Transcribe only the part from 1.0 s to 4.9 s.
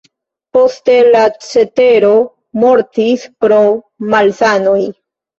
la cetero mortis pro malsanoj.